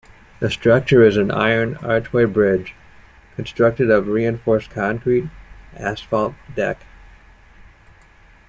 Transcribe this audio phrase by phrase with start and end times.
[0.39, 2.73] The structure is an iron, archway bridge,
[3.35, 5.29] constructed of reinforced concrete,
[5.77, 6.79] asphalt deck.